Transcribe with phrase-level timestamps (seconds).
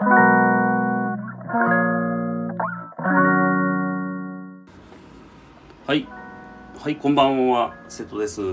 [0.00, 0.04] は
[5.92, 6.06] い。
[6.78, 7.74] はいこんばんは。
[7.88, 8.40] 瀬戸です。
[8.40, 8.48] えっ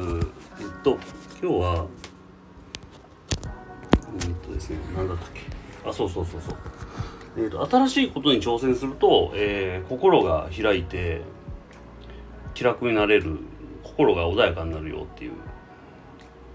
[0.83, 0.97] と
[1.39, 1.85] 今日は
[4.21, 5.41] えっとですね何だったっけ？
[5.87, 6.57] あそうそうそうそう。
[7.37, 11.21] えっと新しいことに挑戦すると、えー、心が開いて
[12.55, 13.37] 気楽になれる
[13.83, 15.33] 心が穏やかになるよっていう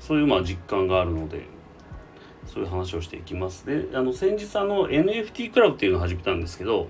[0.01, 1.47] そういうまあ実感があるので
[2.47, 3.67] そういう話をしていきます。
[3.67, 6.89] であの先日あの NFT クラブっていうのを始めたんですけど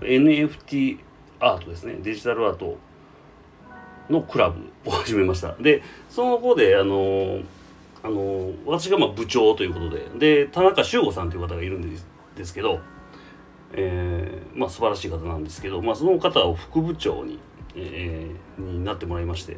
[0.00, 0.98] NFT
[1.40, 1.96] アートですね。
[2.00, 2.78] デジタルアート
[4.10, 5.54] のクラブを始めました。
[5.54, 7.40] でその後であの
[8.02, 11.98] あの私がまあ部長ということでで田中修吾さんという方がいるん
[12.36, 12.80] ですけど、
[13.72, 17.38] えー、まあ素晴らしい方なんですけど、まあ、その方を副部長に、
[17.74, 19.56] えー、になってもらいまして。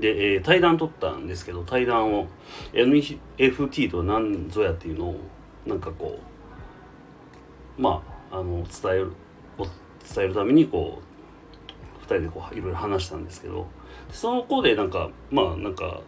[0.00, 2.28] で、えー、対談取ったんですけど対談を
[2.72, 5.20] NFT とは何ぞやっていうのを
[5.66, 6.18] なんかこ
[7.78, 9.12] うまああの伝える
[10.14, 11.02] 伝えるためにこ
[12.00, 13.66] う2人でこういろいろ話したんですけど
[14.10, 16.00] その子でなんかまあなんか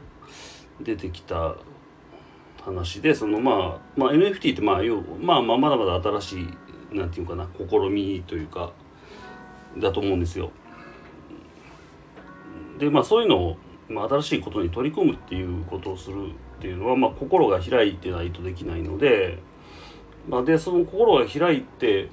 [0.81, 1.57] 出てきた
[2.63, 6.41] 話でそのまあ、まあ、NFT ってまあ要、まあ、まあまだまだ新し
[6.93, 8.73] いなんていうかな試みというか
[9.79, 10.51] だと思うんですよ。
[12.79, 13.57] でまあそういうのを、
[13.91, 19.39] まあ、新しいことに取り組むっていうことをするっていうのは、まあ、心が開いてないとできないので、
[20.29, 22.09] まあ、でその心が開いて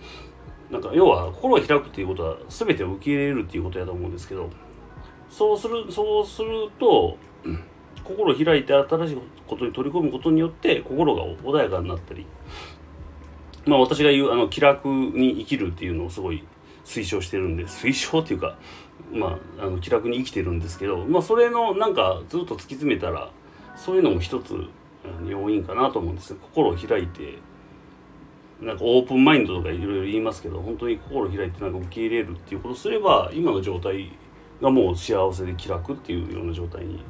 [0.72, 4.50] なんか要は心が開くっていうことは全てを受け入れるっていうことやと思うんですけど
[5.30, 7.18] そうするそうすると、
[8.04, 12.26] 心を開いて新しいことに取り込むことによって心が穏やかになったり
[13.66, 16.44] まあ私が言うあの気楽に生きるっていうのをすごい
[16.88, 18.58] 推奨してるんで推奨っていうか
[19.12, 23.30] まああの気楽に生きてるんですけどまあそれのなんかずっと突き詰めたら
[23.76, 24.56] そういうのも一つ
[25.28, 26.38] 要因かなと思うんですよ。
[26.42, 27.40] 心を開いて
[28.62, 34.12] なんかオープンマインドとかいろいろ言いますけど本当に心を開いてなんか受け入れるっていうことをすれば今の状態
[34.62, 37.04] がもう幸せで気楽っていうような状態に、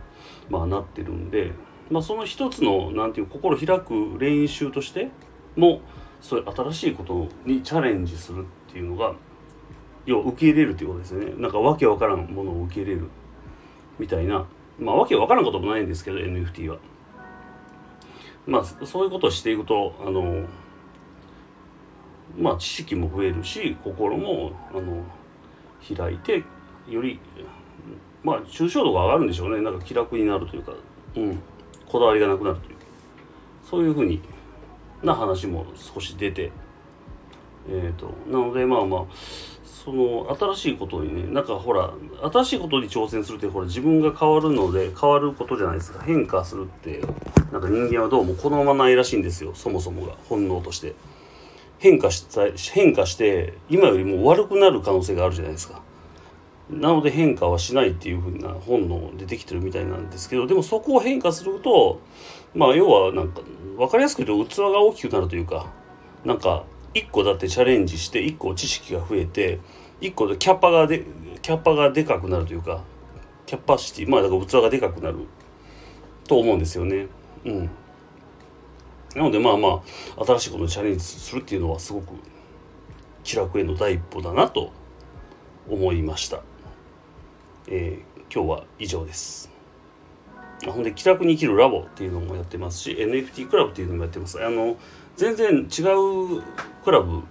[0.49, 1.53] まあ、なってるんで、
[1.89, 5.09] まあ、その一つのなんていう心開く練習として
[5.55, 5.79] も
[6.19, 9.13] そういう新しいことにチャレンジするっていうのが
[10.07, 11.33] 要は受け入れるっていうことですね。
[11.37, 13.09] なんかわけわからんものを受け入れる
[13.99, 14.47] みたいな。
[14.79, 16.77] まあわけわからんこともないんですけど NFT は。
[18.47, 20.45] まあそういうことをしていくとあの
[22.39, 25.03] まあ知識も増えるし心もあの
[25.95, 26.43] 開いて
[26.87, 27.19] より
[28.23, 29.61] まあ抽象度が上がるんでしょうね。
[29.61, 30.73] なんか気楽になるというか、
[31.17, 31.39] うん、
[31.85, 32.77] こだわりがなくなるという。
[33.69, 34.21] そういうふうに
[35.03, 36.53] な話も少し出て
[37.69, 39.05] えーと、なのでまあまあ
[39.65, 41.91] その新しいことにねなんかほら
[42.31, 46.03] 新しいことに挑戦するってほら自分が変わるので変わることじゃないですか。
[46.03, 47.01] 変化するって
[47.51, 49.53] なんか人間はどうも好まないらしいんですよ。
[49.53, 50.95] そもそもが本能として。
[51.79, 52.41] 変化した
[52.73, 55.81] 変化して今よりも悪くなる可能性があるじゃないですか。
[56.69, 62.01] なので変化はしないっていうふうな本能出てきてるみたいなんですけどでもそこを変化すると
[62.53, 63.41] まあ要はなんか
[63.77, 65.71] 分かりやすく言うと器が大きくなるというか
[66.25, 69.59] なんか一個だってチャレンジして一個知識が増えて
[70.01, 71.05] 一個でキャッパがで
[71.41, 72.83] キャッパがでかくなるというか
[73.45, 75.27] キャパシティまあだから器がでかくなる
[76.27, 77.07] と思うんですよね。
[77.45, 77.69] うん。
[79.15, 79.81] なのでまあま
[80.17, 82.13] あ新しいことにチャレンジするっていうのはすごく
[83.23, 84.71] 気楽への第一歩だなと
[85.69, 86.41] 思いました。
[87.67, 89.49] えー、今日は以上です。
[90.65, 94.43] ほんで気楽に生きるラボっていうのもやってますし NFT クラブっていうのもやってます。
[94.43, 94.77] あの
[95.17, 95.81] 全然違
[96.37, 96.41] う
[96.83, 97.21] クラブ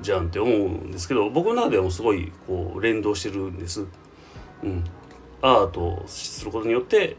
[0.00, 3.86] じゃんって思うんですけど僕の中でもすごいこう連動してるんです。
[4.62, 4.84] うん、
[5.40, 7.16] アートをすることによって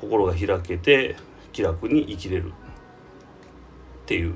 [0.00, 1.16] 心が開けて
[1.52, 2.52] 気楽に生きれる。
[4.10, 4.34] っていう。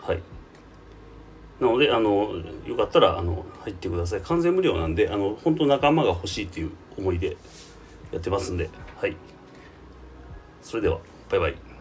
[0.00, 0.22] はい。
[1.60, 4.20] なのであのよかったらあの入ってください。
[4.20, 7.36] 完全無料なんであの本当仲間が欲しいっていう思いで
[8.12, 8.70] やってますんで。
[8.96, 9.16] はい。
[10.62, 11.00] それでは
[11.30, 11.71] バイバイ。